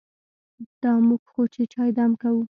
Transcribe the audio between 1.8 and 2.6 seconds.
دم کوو.